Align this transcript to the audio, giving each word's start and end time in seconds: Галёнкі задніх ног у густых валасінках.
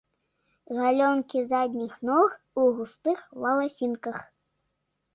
Галёнкі 0.79 1.43
задніх 1.51 1.93
ног 2.11 2.29
у 2.65 2.67
густых 2.81 3.19
валасінках. 3.47 4.17